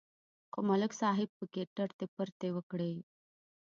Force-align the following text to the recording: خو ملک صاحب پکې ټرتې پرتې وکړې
خو 0.51 0.59
ملک 0.69 0.91
صاحب 1.01 1.29
پکې 1.37 1.61
ټرتې 1.75 2.05
پرتې 2.15 2.47
وکړې 2.55 2.93